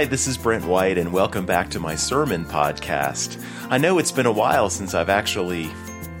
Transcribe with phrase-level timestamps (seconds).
[0.00, 3.38] Hi, this is Brent White, and welcome back to my sermon podcast.
[3.68, 5.70] I know it's been a while since I've actually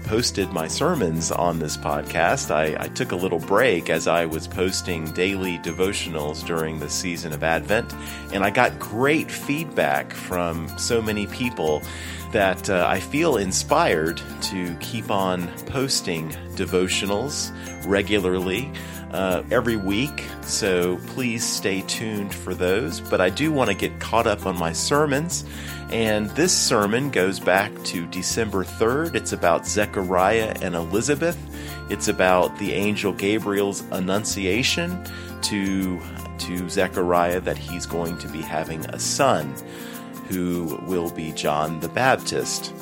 [0.04, 2.50] posted my sermons on this podcast.
[2.50, 7.32] I, I, took a little break as I was posting daily devotionals during the season
[7.32, 7.94] of Advent,
[8.34, 11.80] and I got great feedback from so many people
[12.32, 17.50] that uh, I feel inspired to keep on posting devotionals
[17.86, 18.70] regularly
[19.12, 23.00] uh, every week, so please stay tuned for those.
[23.00, 25.44] But I do want to get caught up on my sermons,
[25.90, 29.14] and this sermon goes back to December 3rd.
[29.14, 31.38] It's about Zechariah and Elizabeth,
[31.90, 35.04] it's about the angel Gabriel's annunciation
[35.42, 36.00] to,
[36.38, 39.54] to Zechariah that he's going to be having a son
[40.28, 42.72] who will be John the Baptist.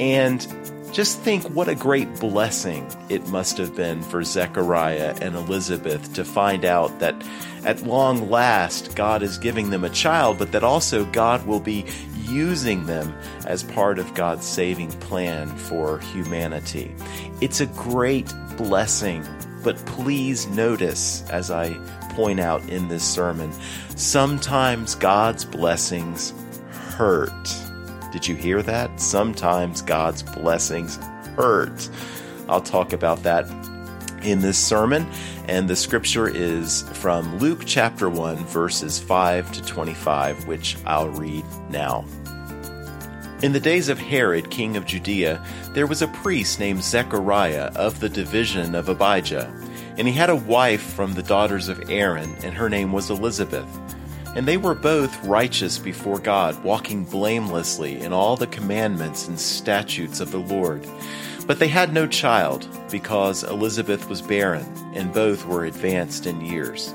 [0.00, 0.46] And
[0.92, 6.24] just think what a great blessing it must have been for Zechariah and Elizabeth to
[6.24, 7.14] find out that
[7.64, 11.84] at long last God is giving them a child, but that also God will be
[12.28, 13.14] using them
[13.46, 16.94] as part of God's saving plan for humanity.
[17.40, 19.26] It's a great blessing,
[19.62, 21.74] but please notice, as I
[22.10, 23.52] point out in this sermon,
[23.96, 26.32] sometimes God's blessings
[26.70, 27.67] hurt.
[28.12, 29.00] Did you hear that?
[29.00, 30.96] Sometimes God's blessings
[31.36, 31.88] hurt.
[32.48, 33.46] I'll talk about that
[34.22, 35.06] in this sermon,
[35.46, 41.44] and the scripture is from Luke chapter 1, verses 5 to 25, which I'll read
[41.70, 42.04] now.
[43.42, 48.00] In the days of Herod, king of Judea, there was a priest named Zechariah of
[48.00, 49.52] the division of Abijah,
[49.96, 53.66] and he had a wife from the daughters of Aaron, and her name was Elizabeth.
[54.36, 60.20] And they were both righteous before God, walking blamelessly in all the commandments and statutes
[60.20, 60.86] of the Lord.
[61.46, 66.94] But they had no child, because Elizabeth was barren, and both were advanced in years.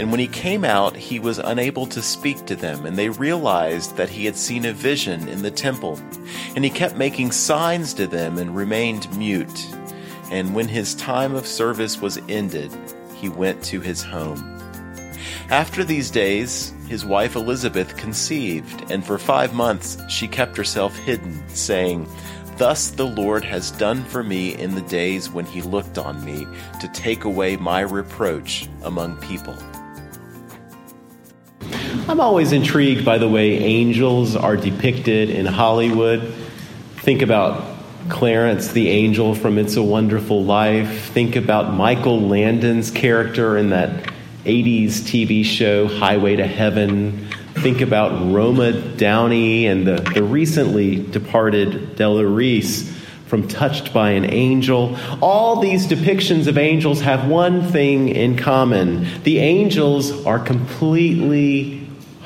[0.00, 3.98] And when he came out, he was unable to speak to them, and they realized
[3.98, 6.00] that he had seen a vision in the temple.
[6.56, 9.66] And he kept making signs to them and remained mute.
[10.30, 12.72] And when his time of service was ended,
[13.14, 14.38] he went to his home.
[15.50, 21.46] After these days, his wife Elizabeth conceived, and for five months she kept herself hidden,
[21.48, 22.08] saying,
[22.56, 26.46] Thus the Lord has done for me in the days when he looked on me
[26.80, 29.58] to take away my reproach among people.
[32.10, 36.34] I'm always intrigued by the way angels are depicted in Hollywood.
[36.96, 37.62] Think about
[38.08, 41.10] Clarence the angel from It's a Wonderful Life.
[41.10, 44.12] Think about Michael Landon's character in that
[44.44, 47.28] 80s TV show Highway to Heaven.
[47.54, 52.92] Think about Roma Downey and the, the recently departed Della Reese
[53.26, 54.98] from Touched by an Angel.
[55.22, 61.79] All these depictions of angels have one thing in common the angels are completely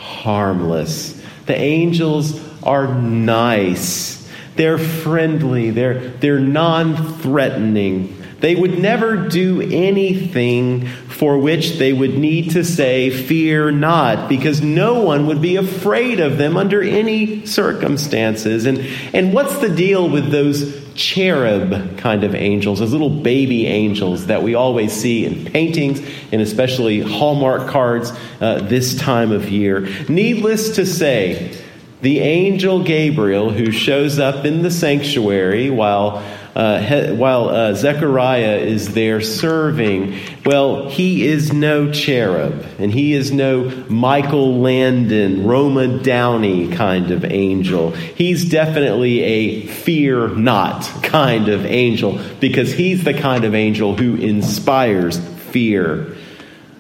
[0.04, 1.20] harmless.
[1.46, 4.28] The angels are nice.
[4.56, 5.70] They're friendly.
[5.70, 8.23] They're, they're non threatening.
[8.44, 14.61] They would never do anything for which they would need to say, Fear not, because
[14.61, 18.67] no one would be afraid of them under any circumstances.
[18.67, 24.26] And, and what's the deal with those cherub kind of angels, those little baby angels
[24.26, 28.12] that we always see in paintings and especially Hallmark cards
[28.43, 29.88] uh, this time of year?
[30.11, 31.58] Needless to say,
[32.02, 36.23] the angel Gabriel, who shows up in the sanctuary while
[36.54, 40.16] uh, he, while uh, Zechariah is there serving,
[40.46, 47.24] well, he is no cherub, and he is no Michael Landon, Roma Downey kind of
[47.24, 47.90] angel.
[47.90, 54.14] He's definitely a fear not kind of angel because he's the kind of angel who
[54.14, 56.16] inspires fear.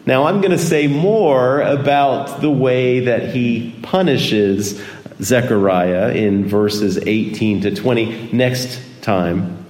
[0.06, 4.80] Now, I'm going to say more about the way that he punishes
[5.20, 9.63] Zechariah in verses 18 to 20 next time.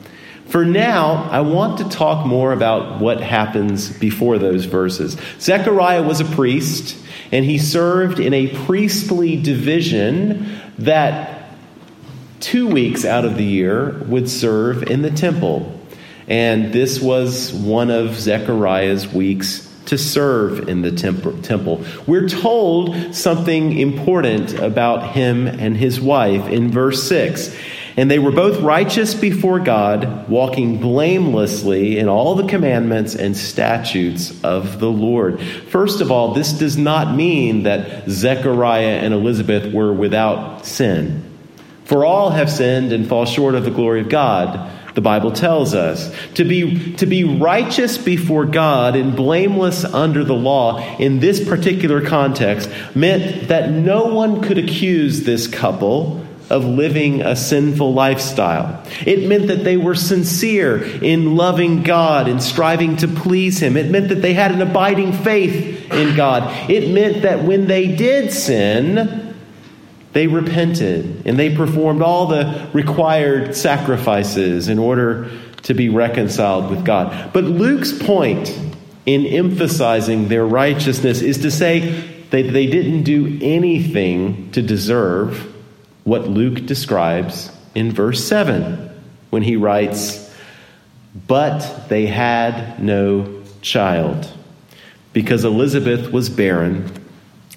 [0.46, 5.16] For now, I want to talk more about what happens before those verses.
[5.40, 6.96] Zechariah was a priest,
[7.32, 11.50] and he served in a priestly division that
[12.40, 15.80] two weeks out of the year would serve in the temple.
[16.28, 21.84] And this was one of Zechariah's weeks to serve in the temple.
[22.06, 27.54] We're told something important about him and his wife in verse 6.
[27.96, 34.42] And they were both righteous before God, walking blamelessly in all the commandments and statutes
[34.42, 35.40] of the Lord.
[35.40, 41.22] First of all, this does not mean that Zechariah and Elizabeth were without sin.
[41.84, 45.74] For all have sinned and fall short of the glory of God, the Bible tells
[45.74, 46.12] us.
[46.34, 52.04] To be, to be righteous before God and blameless under the law in this particular
[52.04, 58.82] context meant that no one could accuse this couple of living a sinful lifestyle.
[59.06, 63.76] It meant that they were sincere in loving God and striving to please Him.
[63.76, 66.70] It meant that they had an abiding faith in God.
[66.70, 69.34] It meant that when they did sin,
[70.12, 75.30] they repented and they performed all the required sacrifices in order
[75.62, 77.32] to be reconciled with God.
[77.32, 78.56] But Luke's point
[79.06, 81.80] in emphasizing their righteousness is to say
[82.30, 85.53] that they didn't do anything to deserve
[86.04, 88.90] what Luke describes in verse 7
[89.30, 90.32] when he writes,
[91.26, 94.30] But they had no child,
[95.12, 96.92] because Elizabeth was barren,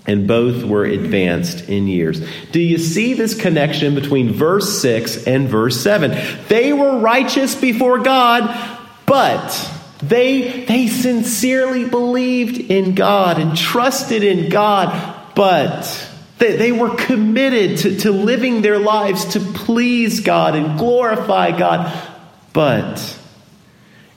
[0.08, 2.26] and both were advanced in years.
[2.52, 6.18] Do you see this connection between verse 6 and verse 7?
[6.48, 14.50] They were righteous before God, but they, they sincerely believed in God and trusted in
[14.50, 20.78] God, but they, they were committed to, to living their lives to please God and
[20.78, 21.92] glorify God.
[22.54, 23.18] But,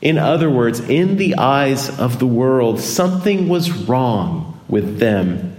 [0.01, 5.50] in other words, in the eyes of the world, something was wrong with them.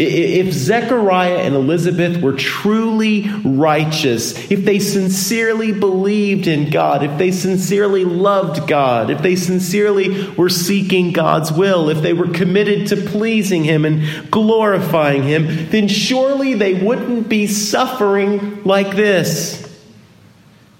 [0.00, 7.32] If Zechariah and Elizabeth were truly righteous, if they sincerely believed in God, if they
[7.32, 12.96] sincerely loved God, if they sincerely were seeking God's will, if they were committed to
[12.96, 19.68] pleasing Him and glorifying Him, then surely they wouldn't be suffering like this.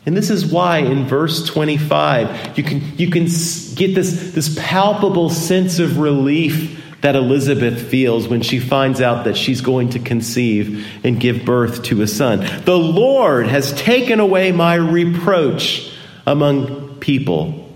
[0.06, 5.28] And this is why in verse 25 you can, you can get this, this palpable
[5.28, 10.86] sense of relief that Elizabeth feels when she finds out that she's going to conceive
[11.04, 12.40] and give birth to a son.
[12.64, 15.92] The Lord has taken away my reproach
[16.26, 17.68] among people,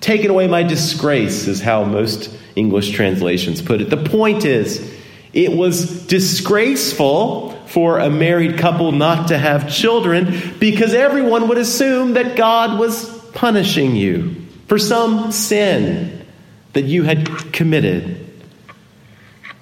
[0.00, 3.90] taken away my disgrace, is how most English translations put it.
[3.90, 4.96] The point is,
[5.32, 12.14] it was disgraceful for a married couple not to have children because everyone would assume
[12.14, 16.26] that God was punishing you for some sin
[16.72, 18.27] that you had committed.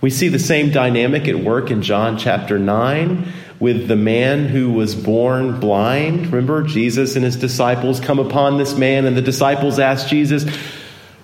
[0.00, 4.70] We see the same dynamic at work in John chapter 9 with the man who
[4.72, 6.26] was born blind.
[6.26, 10.44] Remember, Jesus and his disciples come upon this man, and the disciples ask Jesus,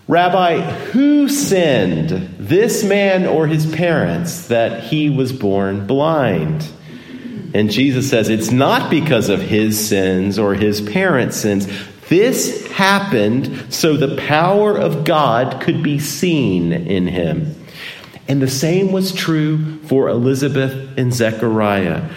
[0.08, 6.66] Rabbi, who sinned, this man or his parents, that he was born blind?
[7.54, 11.68] And Jesus says, It's not because of his sins or his parents' sins.
[12.08, 17.61] This happened so the power of God could be seen in him.
[18.32, 22.08] And the same was true for Elizabeth and Zechariah.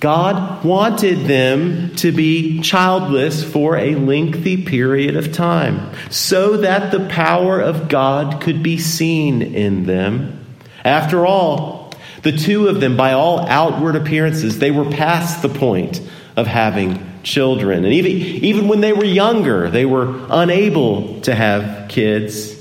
[0.00, 7.06] God wanted them to be childless for a lengthy period of time so that the
[7.10, 10.46] power of God could be seen in them.
[10.82, 16.00] After all, the two of them, by all outward appearances, they were past the point
[16.38, 17.84] of having children.
[17.84, 22.58] And even, even when they were younger, they were unable to have kids.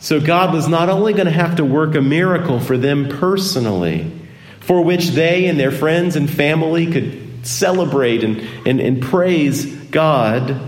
[0.00, 4.10] So God was not only going to have to work a miracle for them personally,
[4.60, 10.58] for which they and their friends and family could celebrate and, and, and praise God.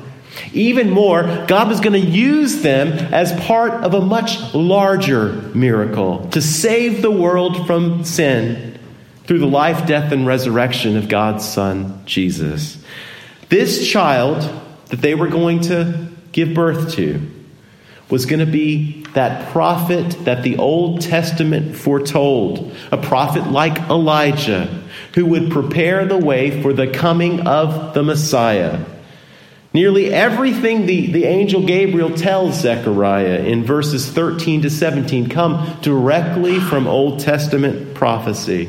[0.52, 6.28] Even more, God was going to use them as part of a much larger miracle
[6.30, 8.78] to save the world from sin
[9.24, 12.82] through the life, death, and resurrection of God's Son, Jesus.
[13.48, 14.42] This child
[14.88, 17.20] that they were going to give birth to
[18.10, 24.82] was going to be that prophet that the Old Testament foretold, a prophet like Elijah,
[25.14, 28.84] who would prepare the way for the coming of the Messiah.
[29.74, 36.60] Nearly everything the, the angel Gabriel tells Zechariah in verses 13 to 17 come directly
[36.60, 38.66] from Old Testament prophecy.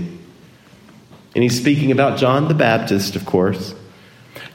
[1.35, 3.75] And he's speaking about John the Baptist, of course.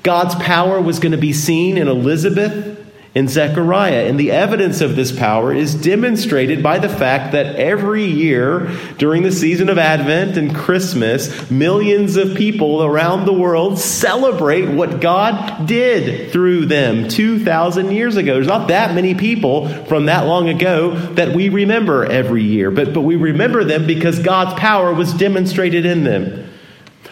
[0.02, 2.77] God's power was going to be seen in Elizabeth
[3.14, 4.06] and Zechariah.
[4.06, 9.22] And the evidence of this power is demonstrated by the fact that every year during
[9.22, 15.66] the season of Advent and Christmas, millions of people around the world celebrate what God
[15.66, 18.34] did through them 2,000 years ago.
[18.34, 22.92] There's not that many people from that long ago that we remember every year, but,
[22.92, 26.50] but we remember them because God's power was demonstrated in them.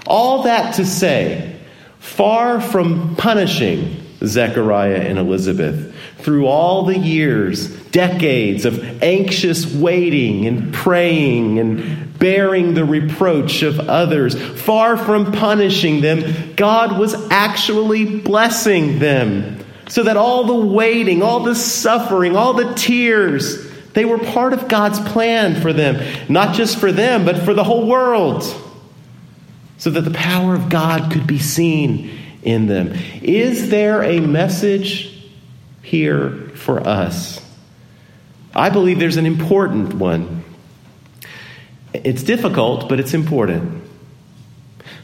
[0.06, 1.58] All that to say,
[1.98, 10.72] far from punishing Zechariah and Elizabeth through all the years, decades of anxious waiting and
[10.72, 18.98] praying and bearing the reproach of others, far from punishing them, God was actually blessing
[18.98, 19.64] them.
[19.88, 24.66] So that all the waiting, all the suffering, all the tears, they were part of
[24.66, 26.02] God's plan for them.
[26.28, 28.42] Not just for them, but for the whole world.
[29.78, 32.94] So that the power of God could be seen in them.
[33.22, 35.12] Is there a message
[35.82, 37.44] here for us?
[38.54, 40.44] I believe there's an important one.
[41.92, 43.82] It's difficult, but it's important.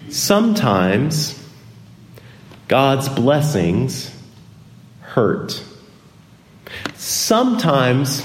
[0.09, 1.39] Sometimes
[2.69, 4.15] God's blessings
[5.01, 5.63] hurt.
[6.95, 8.25] Sometimes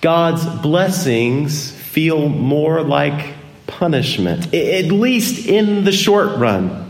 [0.00, 3.34] God's blessings feel more like
[3.66, 6.87] punishment, at least in the short run.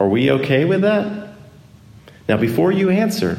[0.00, 1.28] Are we okay with that?
[2.26, 3.38] Now, before you answer,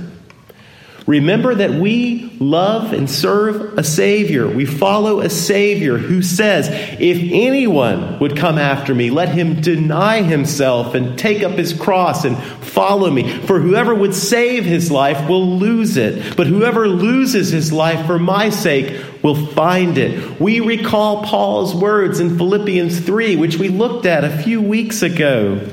[1.07, 4.47] remember that we love and serve a Savior.
[4.47, 10.21] We follow a Savior who says, If anyone would come after me, let him deny
[10.21, 13.27] himself and take up his cross and follow me.
[13.47, 18.19] For whoever would save his life will lose it, but whoever loses his life for
[18.19, 20.39] my sake will find it.
[20.39, 25.67] We recall Paul's words in Philippians 3, which we looked at a few weeks ago.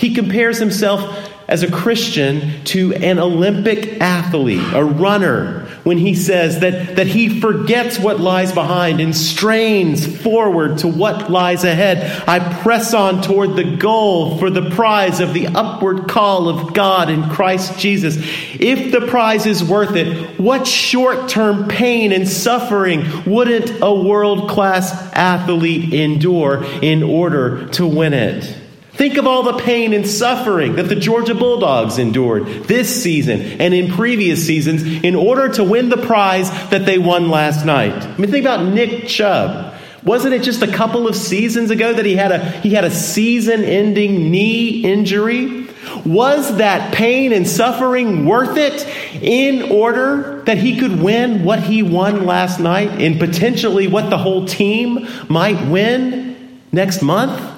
[0.00, 6.60] He compares himself as a Christian to an Olympic athlete, a runner, when he says
[6.60, 12.26] that, that he forgets what lies behind and strains forward to what lies ahead.
[12.26, 17.10] I press on toward the goal for the prize of the upward call of God
[17.10, 18.16] in Christ Jesus.
[18.58, 24.48] If the prize is worth it, what short term pain and suffering wouldn't a world
[24.48, 28.56] class athlete endure in order to win it?
[29.00, 33.72] Think of all the pain and suffering that the Georgia Bulldogs endured this season and
[33.72, 37.94] in previous seasons in order to win the prize that they won last night.
[37.94, 39.74] I mean, think about Nick Chubb.
[40.04, 42.90] Wasn't it just a couple of seasons ago that he had a, he had a
[42.90, 45.66] season ending knee injury?
[46.04, 48.86] Was that pain and suffering worth it
[49.22, 54.18] in order that he could win what he won last night and potentially what the
[54.18, 57.49] whole team might win next month?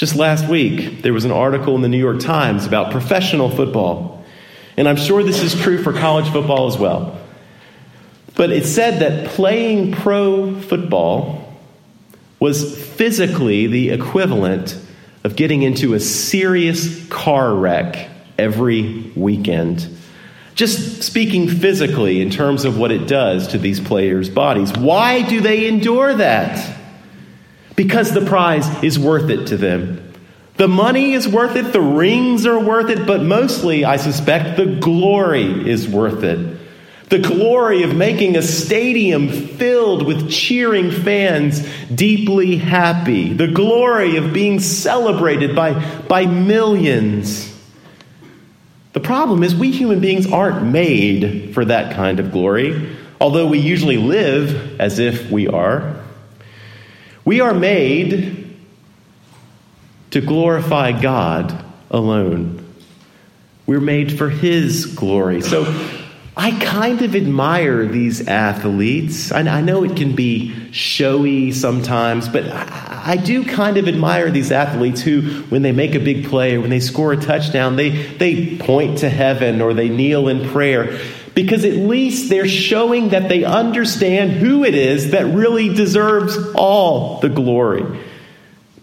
[0.00, 4.24] Just last week, there was an article in the New York Times about professional football.
[4.78, 7.20] And I'm sure this is true for college football as well.
[8.34, 11.54] But it said that playing pro football
[12.38, 14.74] was physically the equivalent
[15.22, 19.86] of getting into a serious car wreck every weekend.
[20.54, 24.72] Just speaking physically in terms of what it does to these players' bodies.
[24.72, 26.79] Why do they endure that?
[27.80, 30.12] Because the prize is worth it to them.
[30.58, 34.66] The money is worth it, the rings are worth it, but mostly, I suspect, the
[34.66, 36.58] glory is worth it.
[37.08, 43.32] The glory of making a stadium filled with cheering fans deeply happy.
[43.32, 47.50] The glory of being celebrated by, by millions.
[48.92, 53.58] The problem is, we human beings aren't made for that kind of glory, although we
[53.58, 55.99] usually live as if we are.
[57.24, 58.58] We are made
[60.10, 62.66] to glorify God alone.
[63.66, 65.42] We're made for His glory.
[65.42, 65.64] So
[66.36, 69.30] I kind of admire these athletes.
[69.30, 74.30] I, I know it can be showy sometimes, but I, I, do kind of admire
[74.30, 77.76] these athletes who, when they make a big play or when they score a touchdown,
[77.76, 80.98] they, they point to heaven or they kneel in prayer
[81.42, 87.18] because at least they're showing that they understand who it is that really deserves all
[87.20, 87.84] the glory.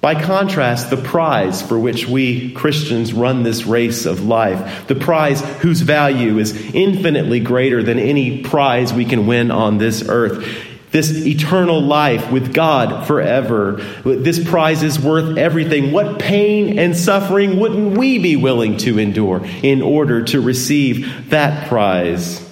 [0.02, 5.42] By contrast, the prize for which we Christians run this race of life, the prize
[5.60, 10.48] whose value is infinitely greater than any prize we can win on this earth,
[10.92, 13.74] this eternal life with God forever.
[14.04, 15.92] This prize is worth everything.
[15.92, 21.68] What pain and suffering wouldn't we be willing to endure in order to receive that
[21.68, 22.47] prize?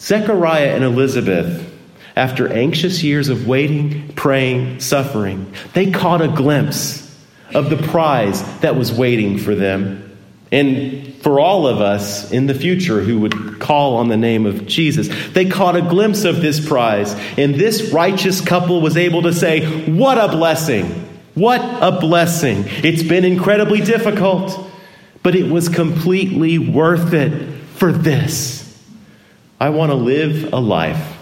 [0.00, 1.66] Zechariah and Elizabeth
[2.16, 7.06] after anxious years of waiting, praying, suffering, they caught a glimpse
[7.54, 10.06] of the prize that was waiting for them.
[10.52, 14.66] And for all of us in the future who would call on the name of
[14.66, 17.12] Jesus, they caught a glimpse of this prize.
[17.38, 21.06] And this righteous couple was able to say, What a blessing!
[21.34, 22.64] What a blessing!
[22.66, 24.68] It's been incredibly difficult,
[25.22, 28.59] but it was completely worth it for this.
[29.60, 31.18] I want to live a life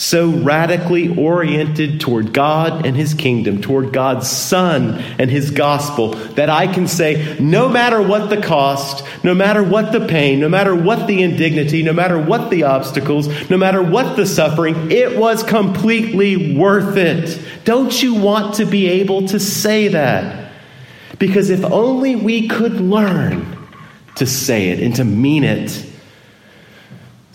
[0.00, 6.48] so radically oriented toward God and His kingdom, toward God's Son and His gospel, that
[6.50, 10.74] I can say, no matter what the cost, no matter what the pain, no matter
[10.74, 15.42] what the indignity, no matter what the obstacles, no matter what the suffering, it was
[15.42, 17.40] completely worth it.
[17.64, 20.52] Don't you want to be able to say that?
[21.18, 23.56] Because if only we could learn
[24.16, 25.87] to say it and to mean it,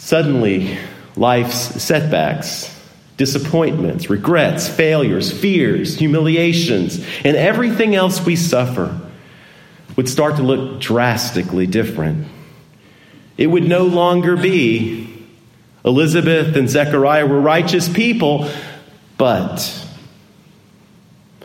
[0.03, 0.77] suddenly,
[1.15, 2.69] life's setbacks,
[3.15, 8.99] disappointments, regrets, failures, fears, humiliations, and everything else we suffer
[9.95, 12.27] would start to look drastically different.
[13.37, 15.09] It would no longer be
[15.85, 18.49] Elizabeth and Zechariah were righteous people,
[19.17, 19.87] but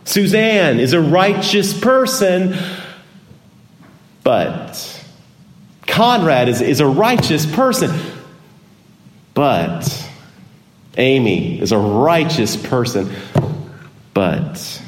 [0.02, 2.56] Suzanne is a righteous person,
[4.24, 5.04] but
[5.86, 8.17] Conrad is, is a righteous person.
[9.38, 10.10] But
[10.96, 13.08] Amy is a righteous person.
[14.12, 14.82] But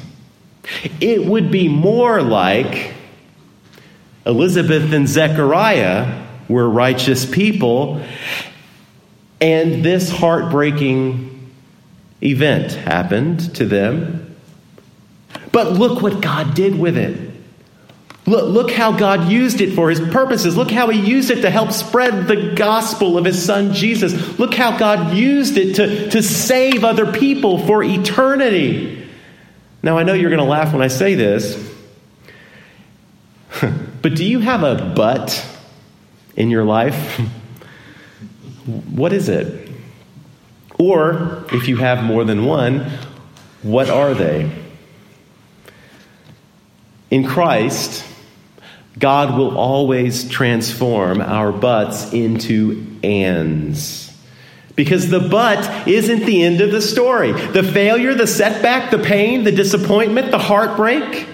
[0.99, 2.93] it would be more like
[4.25, 8.03] Elizabeth and Zechariah were righteous people,
[9.39, 11.49] and this heartbreaking
[12.21, 14.35] event happened to them.
[15.53, 17.30] But look what God did with it.
[18.27, 20.55] Look, look how God used it for his purposes.
[20.55, 24.37] Look how he used it to help spread the gospel of his son Jesus.
[24.37, 29.09] Look how God used it to, to save other people for eternity.
[29.81, 31.57] Now, I know you're going to laugh when I say this,
[34.01, 35.45] but do you have a but
[36.35, 37.19] in your life?
[38.65, 39.69] What is it?
[40.77, 42.91] Or, if you have more than one,
[43.63, 44.51] what are they?
[47.09, 48.05] In Christ,
[48.99, 54.13] God will always transform our buts into ands.
[54.75, 57.31] Because the but isn't the end of the story.
[57.31, 61.27] The failure, the setback, the pain, the disappointment, the heartbreak,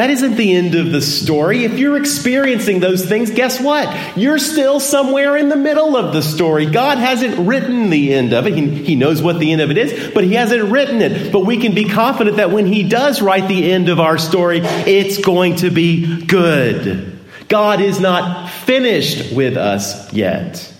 [0.00, 1.64] that isn't the end of the story.
[1.64, 4.16] If you're experiencing those things, guess what?
[4.16, 6.64] You're still somewhere in the middle of the story.
[6.64, 8.54] God hasn't written the end of it.
[8.54, 11.30] He, he, knows what the end of it is, but He hasn't written it.
[11.30, 14.60] But we can be confident that when He does write the end of our story,
[14.62, 17.18] it's going to be good.
[17.48, 20.72] God is not finished with us yet.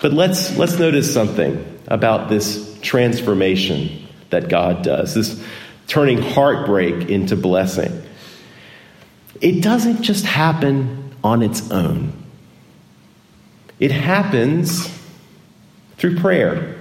[0.00, 5.12] But let's, let's notice something about this transformation that God does.
[5.12, 5.44] This
[5.88, 8.02] turning heartbreak into blessing.
[9.40, 12.12] It doesn't just happen on its own,
[13.80, 14.88] it happens
[15.96, 16.76] through prayer.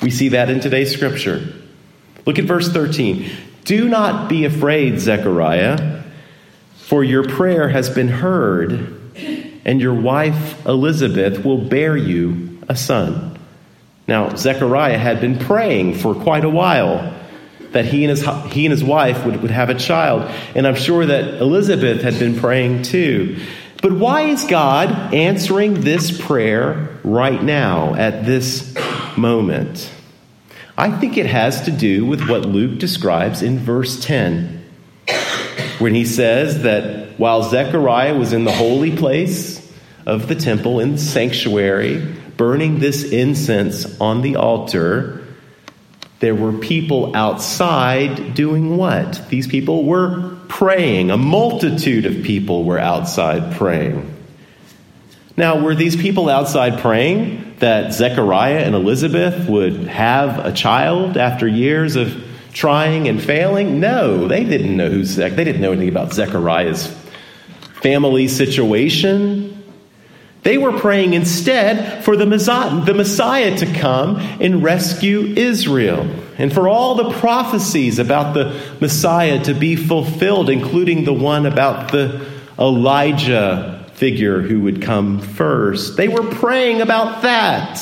[0.00, 1.54] We see that in today's scripture.
[2.26, 3.30] Look at verse 13.
[3.64, 6.02] Do not be afraid, Zechariah,
[6.74, 9.00] for your prayer has been heard,
[9.64, 13.38] and your wife Elizabeth will bear you a son.
[14.08, 17.14] Now, Zechariah had been praying for quite a while
[17.72, 20.30] that he and his, he and his wife would, would have a child.
[20.54, 23.38] And I'm sure that Elizabeth had been praying too.
[23.82, 28.76] But why is God answering this prayer right now at this
[29.16, 29.90] moment?
[30.78, 34.64] I think it has to do with what Luke describes in verse 10,
[35.80, 39.60] when he says that while Zechariah was in the holy place
[40.06, 45.21] of the temple in the sanctuary, burning this incense on the altar,
[46.22, 49.28] there were people outside doing what?
[49.28, 51.10] These people were praying.
[51.10, 54.08] A multitude of people were outside praying.
[55.36, 61.48] Now, were these people outside praying that Zechariah and Elizabeth would have a child after
[61.48, 62.14] years of
[62.52, 63.80] trying and failing?
[63.80, 66.86] No, they didn't know who Zech- they didn't know anything about Zechariah's
[67.82, 69.51] family situation.
[70.42, 76.96] They were praying instead for the Messiah to come and rescue Israel, and for all
[76.96, 82.26] the prophecies about the Messiah to be fulfilled, including the one about the
[82.58, 85.96] Elijah figure who would come first.
[85.96, 87.80] They were praying about that.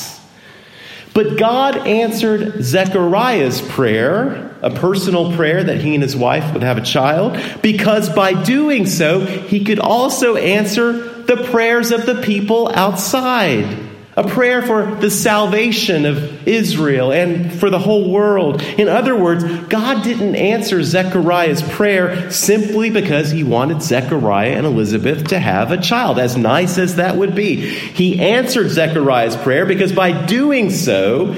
[1.15, 6.77] But God answered Zechariah's prayer, a personal prayer that he and his wife would have
[6.77, 12.69] a child, because by doing so, he could also answer the prayers of the people
[12.75, 13.79] outside.
[14.17, 18.61] A prayer for the salvation of Israel and for the whole world.
[18.61, 25.29] In other words, God didn't answer Zechariah's prayer simply because he wanted Zechariah and Elizabeth
[25.29, 27.55] to have a child, as nice as that would be.
[27.61, 31.33] He answered Zechariah's prayer because by doing so,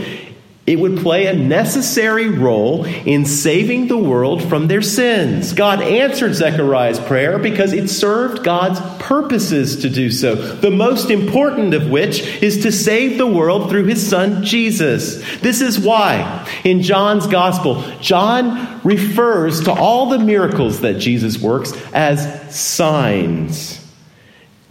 [0.64, 5.53] it would play a necessary role in saving the world from their sins.
[5.53, 11.75] God answered Zechariah's prayer because it served God's purposes to do so, the most important
[11.75, 15.16] of which is to save the world through his son Jesus.
[15.40, 21.72] This is why in John's gospel, John refers to all the miracles that Jesus works
[21.92, 23.85] as signs.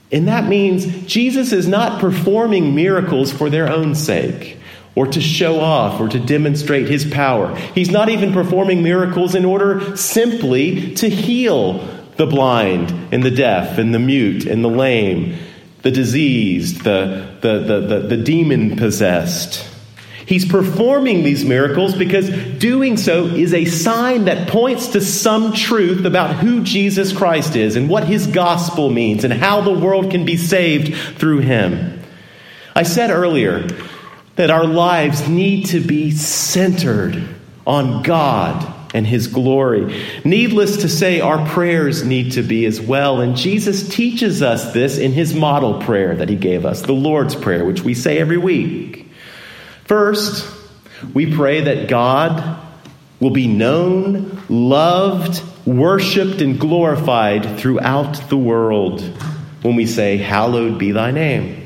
[0.09, 4.57] And that means Jesus is not performing miracles for their own sake
[4.95, 7.55] or to show off or to demonstrate his power.
[7.55, 11.79] He's not even performing miracles in order simply to heal
[12.17, 15.37] the blind and the deaf and the mute and the lame,
[15.81, 19.67] the diseased, the, the, the, the, the demon possessed.
[20.25, 26.05] He's performing these miracles because doing so is a sign that points to some truth
[26.05, 30.23] about who Jesus Christ is and what his gospel means and how the world can
[30.23, 32.01] be saved through him.
[32.75, 33.67] I said earlier
[34.35, 37.27] that our lives need to be centered
[37.65, 40.03] on God and His glory.
[40.25, 43.21] Needless to say, our prayers need to be as well.
[43.21, 47.35] And Jesus teaches us this in His model prayer that He gave us, the Lord's
[47.35, 49.07] Prayer, which we say every week.
[49.85, 50.49] First,
[51.13, 52.59] we pray that God
[53.19, 59.01] will be known, loved, worshiped, and glorified throughout the world
[59.61, 61.60] when we say, Hallowed be thy name.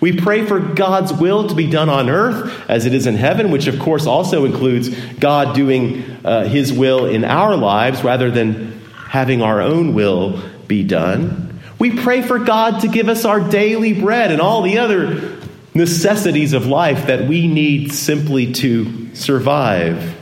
[0.00, 3.50] We pray for God's will to be done on earth as it is in heaven,
[3.50, 8.80] which of course also includes God doing uh, his will in our lives rather than
[9.08, 11.60] having our own will be done.
[11.78, 15.38] We pray for God to give us our daily bread and all the other
[15.74, 20.16] necessities of life that we need simply to survive.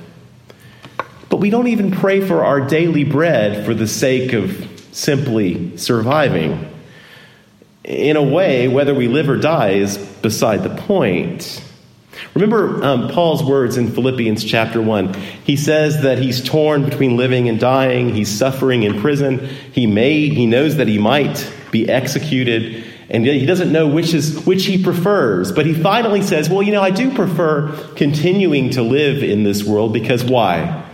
[1.29, 6.73] But we don't even pray for our daily bread for the sake of simply surviving
[7.87, 11.63] in a way, whether we live or die is beside the point.
[12.35, 15.15] Remember um, Paul's words in Philippians chapter 1.
[15.45, 18.13] He says that he's torn between living and dying.
[18.13, 19.49] He's suffering in prison.
[19.73, 24.45] He may, he knows that he might be executed, and he doesn't know which is
[24.45, 25.53] which he prefers.
[25.53, 29.63] But he finally says, "Well, you know, I do prefer continuing to live in this
[29.63, 30.85] world because why?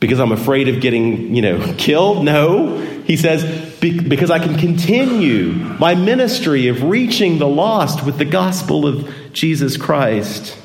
[0.00, 2.24] Because I'm afraid of getting, you know, killed?
[2.24, 2.78] No.
[3.04, 8.86] He says, because I can continue my ministry of reaching the lost with the gospel
[8.86, 10.56] of Jesus Christ.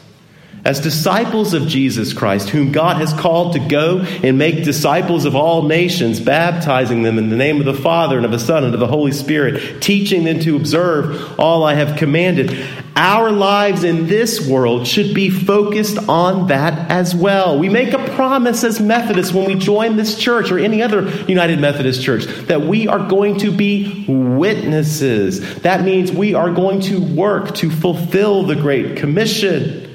[0.66, 5.36] As disciples of Jesus Christ, whom God has called to go and make disciples of
[5.36, 8.74] all nations, baptizing them in the name of the Father and of the Son and
[8.74, 12.68] of the Holy Spirit, teaching them to observe all I have commanded.
[12.98, 17.58] Our lives in this world should be focused on that as well.
[17.58, 21.62] We make a promise as Methodists when we join this church or any other United
[21.62, 25.62] Methodist church that we are going to be witnesses.
[25.62, 29.89] That means we are going to work to fulfill the Great Commission.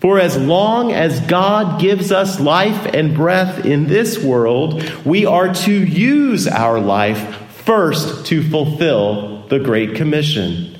[0.00, 5.54] For as long as God gives us life and breath in this world, we are
[5.54, 10.76] to use our life first to fulfill the Great Commission.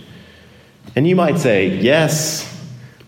[0.95, 2.53] And you might say, Yes,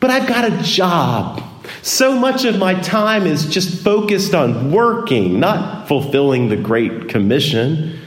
[0.00, 1.42] but I've got a job.
[1.82, 8.00] So much of my time is just focused on working, not fulfilling the Great Commission.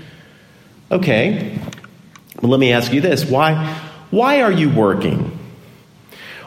[0.92, 1.60] Okay,
[2.42, 5.38] well, let me ask you this why, why are you working?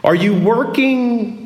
[0.02, 1.43] Are you working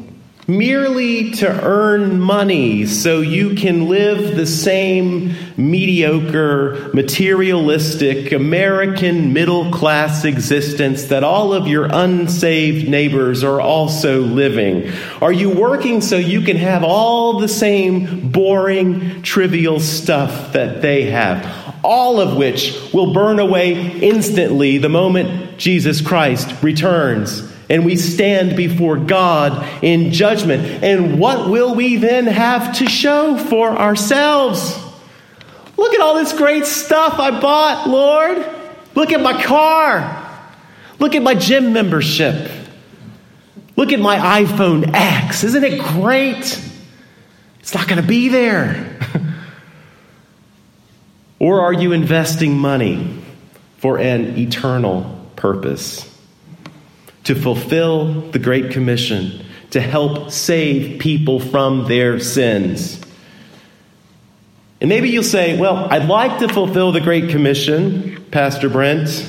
[0.48, 10.24] merely to earn money so you can live the same mediocre, materialistic, American middle class
[10.24, 14.90] existence that all of your unsaved neighbors are also living?
[15.20, 21.10] Are you working so you can have all the same boring, trivial stuff that they
[21.10, 21.76] have?
[21.84, 28.56] All of which will burn away instantly the moment Jesus Christ returns and we stand
[28.56, 30.82] before God in judgment.
[30.82, 34.78] And what will we then have to show for ourselves?
[35.76, 38.44] Look at all this great stuff I bought, Lord.
[38.94, 40.24] Look at my car.
[40.98, 42.50] Look at my gym membership.
[43.76, 45.44] Look at my iPhone X.
[45.44, 46.64] Isn't it great?
[47.60, 48.98] It's not going to be there.
[51.38, 53.22] or are you investing money
[53.76, 56.17] for an eternal purpose?
[57.28, 62.98] To fulfill the Great Commission, to help save people from their sins.
[64.80, 69.28] And maybe you'll say, Well, I'd like to fulfill the Great Commission, Pastor Brent,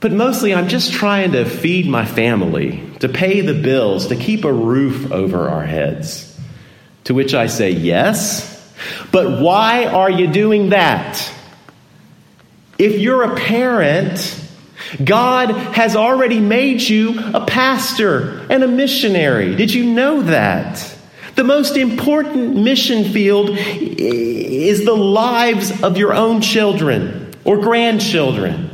[0.00, 4.44] but mostly I'm just trying to feed my family, to pay the bills, to keep
[4.44, 6.38] a roof over our heads.
[7.04, 8.74] To which I say, Yes,
[9.10, 11.32] but why are you doing that?
[12.76, 14.39] If you're a parent,
[15.02, 19.54] God has already made you a pastor and a missionary.
[19.54, 20.96] Did you know that?
[21.36, 28.70] The most important mission field is the lives of your own children or grandchildren.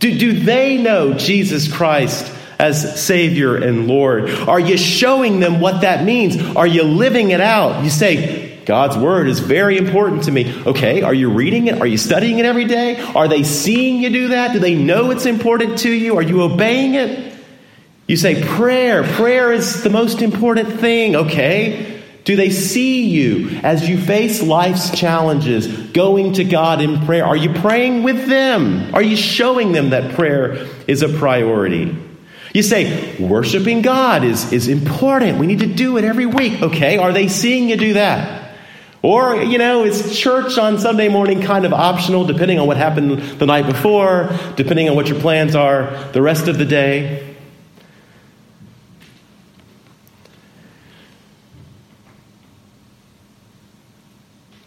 [0.00, 4.30] Do, do they know Jesus Christ as Savior and Lord?
[4.30, 6.40] Are you showing them what that means?
[6.56, 7.84] Are you living it out?
[7.84, 10.62] You say, God's Word is very important to me.
[10.66, 11.80] Okay, are you reading it?
[11.80, 13.00] Are you studying it every day?
[13.00, 14.52] Are they seeing you do that?
[14.52, 16.18] Do they know it's important to you?
[16.18, 17.34] Are you obeying it?
[18.06, 19.04] You say, prayer.
[19.04, 21.16] Prayer is the most important thing.
[21.16, 22.02] Okay.
[22.24, 27.24] Do they see you as you face life's challenges, going to God in prayer?
[27.24, 28.94] Are you praying with them?
[28.94, 31.96] Are you showing them that prayer is a priority?
[32.52, 35.38] You say, worshiping God is, is important.
[35.38, 36.60] We need to do it every week.
[36.60, 38.37] Okay, are they seeing you do that?
[39.08, 43.18] Or, you know, is church on Sunday morning kind of optional depending on what happened
[43.38, 47.34] the night before, depending on what your plans are the rest of the day?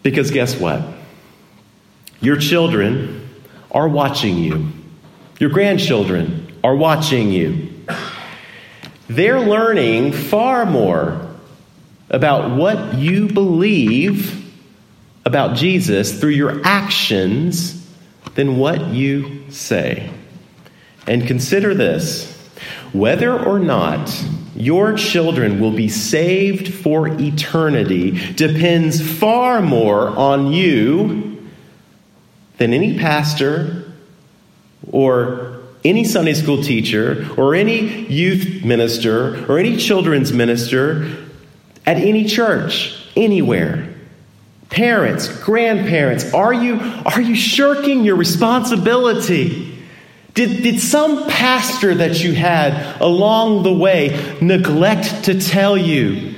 [0.01, 0.81] Because guess what?
[2.19, 3.29] Your children
[3.69, 4.69] are watching you.
[5.39, 7.85] Your grandchildren are watching you.
[9.07, 11.30] They're learning far more
[12.11, 14.37] about what you believe
[15.25, 17.89] about Jesus through your actions
[18.35, 20.11] than what you say.
[21.07, 22.37] And consider this
[22.93, 24.23] whether or not
[24.55, 31.47] your children will be saved for eternity depends far more on you
[32.57, 33.91] than any pastor
[34.91, 41.20] or any Sunday school teacher or any youth minister or any children's minister
[41.91, 43.93] at any church, anywhere.
[44.69, 49.77] Parents, grandparents, are you, are you shirking your responsibility?
[50.33, 56.35] Did, did some pastor that you had along the way neglect to tell you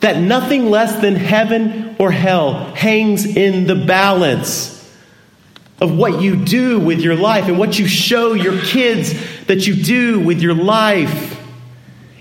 [0.00, 4.72] that nothing less than heaven or hell hangs in the balance
[5.82, 9.12] of what you do with your life and what you show your kids
[9.48, 11.33] that you do with your life?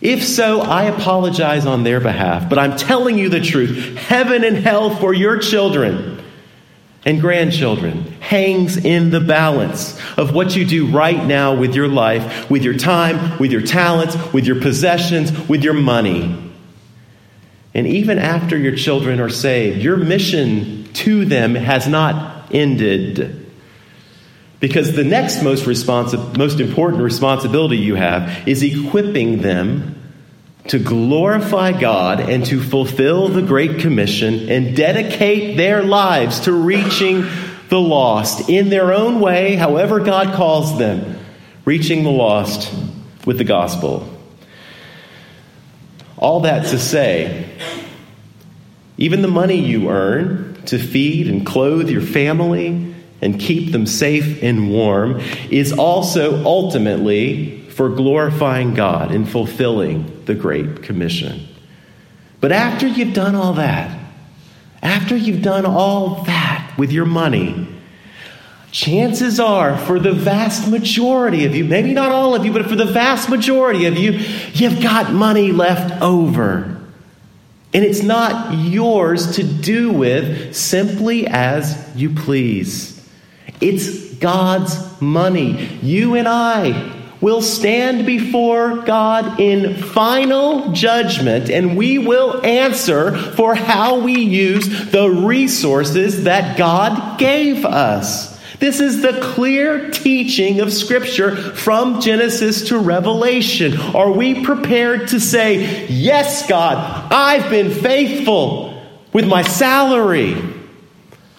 [0.04, 3.96] If so, I apologize on their behalf, but I'm telling you the truth.
[3.96, 6.22] Heaven and hell for your children
[7.06, 12.50] and grandchildren hangs in the balance of what you do right now with your life,
[12.50, 16.52] with your time, with your talents, with your possessions, with your money.
[17.74, 23.43] And even after your children are saved, your mission to them has not ended.
[24.64, 30.02] Because the next most, responsi- most important responsibility you have is equipping them
[30.70, 37.26] to glorify God and to fulfill the Great Commission and dedicate their lives to reaching
[37.68, 41.20] the lost in their own way, however God calls them,
[41.66, 42.74] reaching the lost
[43.26, 44.08] with the gospel.
[46.18, 47.50] All that to say,
[48.98, 52.93] even the money you earn to feed and clothe your family
[53.24, 60.36] and keep them safe and warm is also ultimately for glorifying God and fulfilling the
[60.36, 61.48] Great Commission.
[62.42, 63.98] But after you've done all that,
[64.82, 67.68] after you've done all that with your money,
[68.72, 72.76] chances are for the vast majority of you, maybe not all of you, but for
[72.76, 74.12] the vast majority of you,
[74.54, 76.82] you've got money left over.
[77.74, 82.93] And it's not yours to do with simply as you please.
[83.64, 85.80] It's God's money.
[85.82, 93.56] You and I will stand before God in final judgment and we will answer for
[93.56, 98.34] how we use the resources that God gave us.
[98.60, 103.78] This is the clear teaching of Scripture from Genesis to Revelation.
[103.78, 108.82] Are we prepared to say, Yes, God, I've been faithful
[109.14, 110.36] with my salary?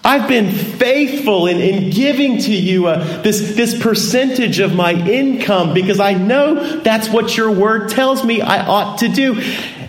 [0.05, 5.73] I've been faithful in, in giving to you uh, this, this percentage of my income
[5.73, 9.41] because I know that's what your word tells me I ought to do.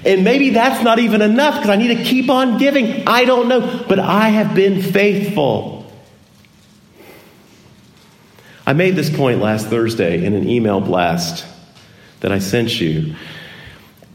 [0.06, 3.06] And maybe that's not even enough because I need to keep on giving.
[3.08, 3.84] I don't know.
[3.90, 5.92] But I have been faithful.
[8.66, 11.46] I made this point last Thursday in an email blast
[12.22, 13.16] that I sent you.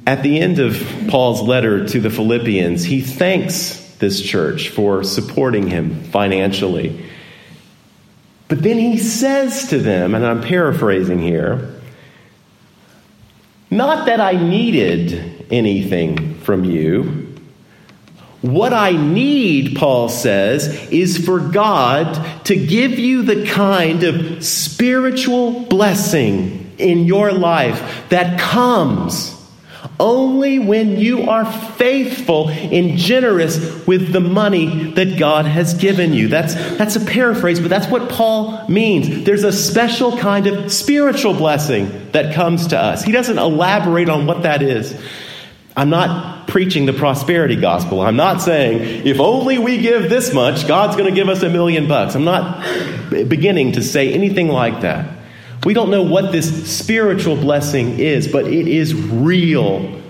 [0.06, 5.68] At the end of Paul's letter to the Philippians, he thanks this church for supporting
[5.68, 7.06] him financially.
[8.48, 11.80] But then he says to them, and I'm paraphrasing here,
[13.70, 17.28] not that I needed anything from you.
[18.40, 25.60] What I need, Paul says, is for God to give you the kind of spiritual
[25.66, 29.39] blessing in your life that comes
[30.00, 36.26] only when you are faithful and generous with the money that God has given you.
[36.26, 39.24] That's, that's a paraphrase, but that's what Paul means.
[39.24, 43.04] There's a special kind of spiritual blessing that comes to us.
[43.04, 44.98] He doesn't elaborate on what that is.
[45.76, 48.00] I'm not preaching the prosperity gospel.
[48.00, 51.48] I'm not saying, if only we give this much, God's going to give us a
[51.48, 52.14] million bucks.
[52.16, 52.64] I'm not
[53.10, 55.19] beginning to say anything like that.
[55.64, 60.01] We don't know what this spiritual blessing is, but it is real.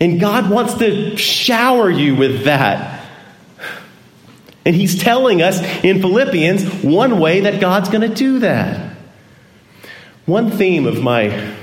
[0.00, 3.02] And God wants to shower you with that.
[4.66, 8.96] And He's telling us in Philippians one way that God's going to do that.
[10.26, 11.54] One theme of my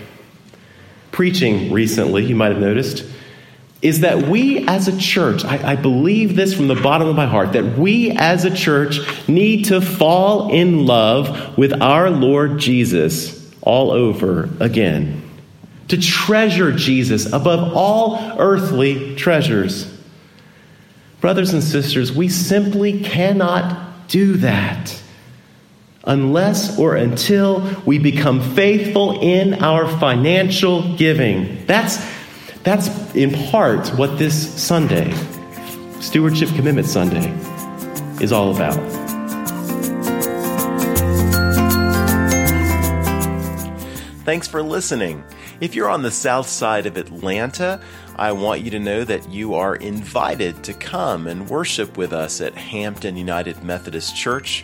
[1.12, 3.06] preaching recently, you might have noticed,
[3.82, 7.26] is that we as a church, I, I, believe this from the bottom of my
[7.26, 13.52] heart, that we as a church need to fall in love with our Lord Jesus
[13.62, 15.24] all over again.
[15.88, 19.92] To treasure Jesus above all earthly treasures.
[21.20, 25.02] Brothers and sisters, we simply cannot do that
[26.04, 31.66] unless or until we become faithful in our financial giving.
[31.66, 31.98] That's
[32.64, 35.12] that's in part what this Sunday,
[36.00, 37.30] Stewardship Commitment Sunday,
[38.24, 38.80] is all about.
[44.24, 45.24] Thanks for listening.
[45.60, 47.82] If you're on the south side of Atlanta,
[48.16, 52.40] I want you to know that you are invited to come and worship with us
[52.40, 54.64] at Hampton United Methodist Church.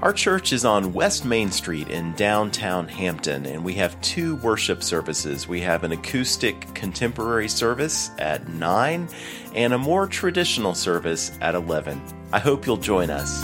[0.00, 4.84] Our church is on West Main Street in downtown Hampton, and we have two worship
[4.84, 5.48] services.
[5.48, 9.08] We have an acoustic contemporary service at 9
[9.56, 12.00] and a more traditional service at 11.
[12.32, 13.42] I hope you'll join us.